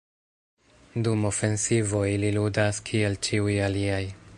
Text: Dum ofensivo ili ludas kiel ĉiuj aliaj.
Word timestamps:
Dum 1.07 1.27
ofensivo 1.31 2.03
ili 2.15 2.33
ludas 2.39 2.81
kiel 2.89 3.21
ĉiuj 3.29 3.59
aliaj. 3.69 4.05